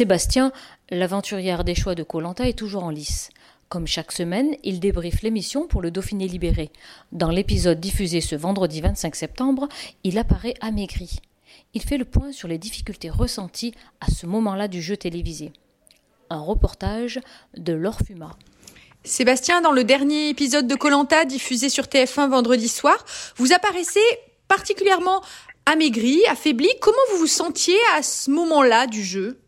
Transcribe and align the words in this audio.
Sébastien, 0.00 0.50
l'aventurière 0.88 1.62
des 1.62 1.74
choix 1.74 1.94
de 1.94 2.02
Colanta, 2.02 2.48
est 2.48 2.58
toujours 2.58 2.84
en 2.84 2.88
lice. 2.88 3.28
Comme 3.68 3.86
chaque 3.86 4.12
semaine, 4.12 4.56
il 4.64 4.80
débriefe 4.80 5.20
l'émission 5.20 5.66
pour 5.66 5.82
le 5.82 5.90
Dauphiné 5.90 6.26
libéré. 6.26 6.70
Dans 7.12 7.28
l'épisode 7.28 7.78
diffusé 7.78 8.22
ce 8.22 8.34
vendredi 8.34 8.80
25 8.80 9.14
septembre, 9.14 9.68
il 10.02 10.16
apparaît 10.16 10.54
amaigri. 10.62 11.18
Il 11.74 11.82
fait 11.82 11.98
le 11.98 12.06
point 12.06 12.32
sur 12.32 12.48
les 12.48 12.56
difficultés 12.56 13.10
ressenties 13.10 13.74
à 14.00 14.10
ce 14.10 14.24
moment-là 14.24 14.68
du 14.68 14.80
jeu 14.80 14.96
télévisé. 14.96 15.52
Un 16.30 16.40
reportage 16.40 17.20
de 17.58 17.74
Laure 17.74 17.98
Fuma. 17.98 18.30
Sébastien, 19.04 19.60
dans 19.60 19.72
le 19.72 19.84
dernier 19.84 20.30
épisode 20.30 20.66
de 20.66 20.76
Colanta 20.76 21.26
diffusé 21.26 21.68
sur 21.68 21.84
TF1 21.84 22.30
vendredi 22.30 22.68
soir, 22.68 23.04
vous 23.36 23.52
apparaissez 23.52 24.00
particulièrement 24.48 25.20
amaigri, 25.66 26.22
affaibli. 26.26 26.70
Comment 26.80 26.96
vous 27.12 27.18
vous 27.18 27.26
sentiez 27.26 27.76
à 27.94 28.02
ce 28.02 28.30
moment-là 28.30 28.86
du 28.86 29.04
jeu? 29.04 29.38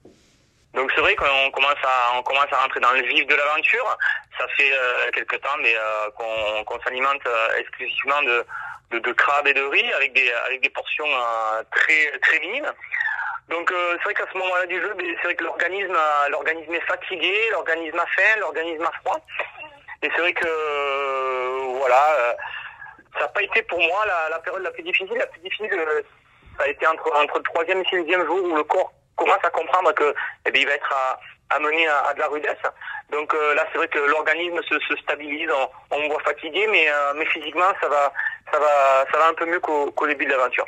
Donc 0.74 0.90
c'est 0.94 1.02
vrai 1.02 1.14
qu'on 1.14 1.50
commence 1.50 1.82
à 1.82 2.16
on 2.16 2.22
commence 2.22 2.50
à 2.50 2.56
rentrer 2.56 2.80
dans 2.80 2.92
le 2.92 3.02
vif 3.02 3.26
de 3.26 3.34
l'aventure. 3.34 3.98
Ça 4.38 4.46
fait 4.56 4.72
euh, 4.72 5.10
quelques 5.12 5.40
temps 5.42 5.56
mais 5.60 5.74
euh, 5.76 6.10
qu'on 6.64 6.80
s'alimente 6.80 7.20
euh, 7.26 7.58
exclusivement 7.58 8.22
de, 8.22 8.46
de, 8.92 8.98
de 8.98 9.12
crabes 9.12 9.46
et 9.48 9.52
de 9.52 9.62
riz 9.62 9.92
avec 9.92 10.14
des 10.14 10.32
avec 10.46 10.62
des 10.62 10.70
portions 10.70 11.06
euh, 11.06 11.62
très 11.72 12.18
très 12.20 12.38
minimes. 12.40 12.72
Donc 13.50 13.70
euh, 13.70 13.96
c'est 13.98 14.04
vrai 14.04 14.14
qu'à 14.14 14.32
ce 14.32 14.38
moment-là 14.38 14.66
du 14.66 14.80
jeu, 14.80 14.96
c'est 14.98 15.24
vrai 15.24 15.34
que 15.34 15.44
l'organisme 15.44 15.98
l'organisme 16.30 16.74
est 16.74 16.86
fatigué, 16.86 17.50
l'organisme 17.50 17.98
a 17.98 18.06
faim, 18.06 18.40
l'organisme 18.40 18.84
a 18.84 18.92
froid. 19.04 19.20
Et 20.02 20.08
c'est 20.14 20.20
vrai 20.22 20.32
que 20.32 21.76
voilà, 21.76 22.34
ça 23.14 23.20
n'a 23.20 23.28
pas 23.28 23.42
été 23.42 23.62
pour 23.62 23.78
moi 23.78 24.06
la, 24.06 24.30
la, 24.30 24.38
période 24.38 24.62
la 24.62 24.70
plus 24.70 24.82
difficile. 24.82 25.16
La 25.16 25.26
plus 25.26 25.40
difficile, 25.40 25.70
ça 26.58 26.64
a 26.64 26.68
été 26.68 26.86
entre 26.86 27.14
entre 27.14 27.36
le 27.36 27.44
troisième 27.44 27.82
et 27.82 27.84
sixième 27.84 28.24
jour 28.24 28.42
où 28.42 28.56
le 28.56 28.64
corps 28.64 28.92
commence 29.16 29.44
à 29.44 29.50
comprendre 29.50 29.92
que 29.94 30.14
eh 30.46 30.50
bien, 30.50 30.62
il 30.62 30.66
va 30.66 30.74
être 30.74 30.94
amené 31.50 31.86
à, 31.86 32.08
à, 32.08 32.14
de 32.14 32.18
la 32.18 32.28
rudesse. 32.28 32.56
Donc 33.10 33.34
euh, 33.34 33.54
là, 33.54 33.66
c'est 33.70 33.78
vrai 33.78 33.88
que 33.88 33.98
l'organisme 33.98 34.60
se, 34.68 34.78
se, 34.80 34.96
stabilise, 35.02 35.48
on, 35.50 35.96
on 35.96 36.02
me 36.02 36.08
voit 36.08 36.22
fatigué, 36.22 36.66
mais, 36.70 36.88
euh, 36.88 37.12
mais 37.16 37.26
physiquement, 37.26 37.72
ça 37.80 37.88
va, 37.88 38.12
ça 38.50 38.58
va, 38.58 39.04
ça 39.12 39.18
va 39.18 39.28
un 39.28 39.34
peu 39.34 39.46
mieux 39.46 39.60
qu'au 39.60 39.90
qu 39.90 40.08
début 40.08 40.24
de 40.24 40.30
l'aventure. 40.30 40.66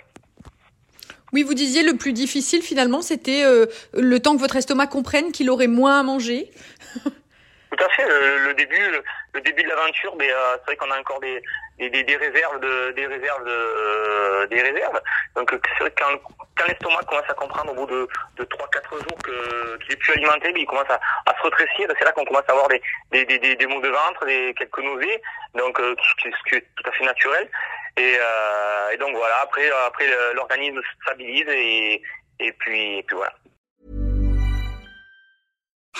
Oui, 1.32 1.42
vous 1.42 1.54
disiez 1.54 1.82
le 1.82 1.96
plus 1.96 2.12
difficile 2.12 2.62
finalement, 2.62 3.02
c'était 3.02 3.44
euh, 3.44 3.66
le 3.94 4.20
temps 4.20 4.36
que 4.36 4.40
votre 4.40 4.56
estomac 4.56 4.86
comprenne 4.86 5.32
qu'il 5.32 5.50
aurait 5.50 5.66
moins 5.66 6.00
à 6.00 6.02
manger. 6.02 6.50
Tout 7.04 7.84
à 7.84 7.88
fait. 7.88 8.06
Le, 8.06 8.46
le 8.46 8.54
début, 8.54 8.90
le, 8.90 9.02
le, 9.32 9.40
début 9.40 9.64
de 9.64 9.68
l'aventure, 9.68 10.14
mais 10.16 10.30
euh, 10.30 10.56
c'est 10.58 10.66
vrai 10.66 10.76
qu'on 10.76 10.90
a 10.92 11.00
encore 11.00 11.18
des, 11.18 11.42
des, 11.78 11.90
des, 11.90 12.04
des, 12.04 12.16
réserves 12.16 12.60
de, 12.60 12.92
des 12.92 13.06
réserves 13.06 13.44
de, 13.44 13.50
euh, 13.50 14.46
des 14.46 14.62
réserves. 14.62 15.00
Donc 15.36 15.50
c'est 15.50 15.80
vrai 15.80 15.90
que 15.90 16.02
quand, 16.02 16.18
quand 16.56 16.66
l'estomac 16.68 17.02
commence 17.08 17.28
à 17.28 17.34
comprendre 17.34 17.72
au 17.72 17.74
bout 17.74 17.86
de, 17.86 18.08
de 18.36 18.44
3-4 18.44 18.90
jours 18.90 19.18
que 19.22 19.76
qu'il 19.78 19.92
est 19.92 19.96
plus 19.96 20.12
alimenté, 20.14 20.52
il 20.56 20.66
commence 20.66 20.90
à, 20.90 21.00
à 21.26 21.36
se 21.36 21.42
rétrécir. 21.42 21.88
C'est 21.98 22.04
là 22.04 22.12
qu'on 22.12 22.24
commence 22.24 22.44
à 22.48 22.52
avoir 22.52 22.68
des, 22.68 22.80
des, 23.10 23.24
des, 23.24 23.56
des 23.56 23.66
maux 23.66 23.80
de 23.80 23.88
ventre, 23.88 24.24
des 24.26 24.54
quelques 24.56 24.78
nausées, 24.78 25.20
donc 25.54 25.78
euh, 25.80 25.94
ce 26.22 26.28
qui 26.48 26.56
est 26.56 26.66
tout 26.76 26.88
à 26.88 26.92
fait 26.92 27.04
naturel. 27.04 27.48
Et, 27.96 28.16
euh, 28.18 28.90
et 28.90 28.96
donc 28.96 29.14
voilà. 29.16 29.36
Après, 29.42 29.68
après 29.86 30.06
l'organisme 30.34 30.80
se 30.80 31.02
stabilise 31.02 31.48
et, 31.48 32.02
et 32.40 32.52
puis, 32.52 32.98
et 32.98 33.02
puis 33.02 33.16
voilà. 33.16 33.32